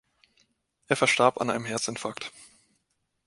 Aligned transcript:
Er 0.87 0.95
verstarb 0.95 1.39
an 1.39 1.51
einem 1.51 1.65
Herzinfarkt. 1.65 2.31